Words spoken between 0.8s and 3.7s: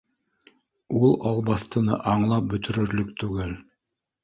—Ул албаҫтыны аңлап бөтөрөрлөк түгел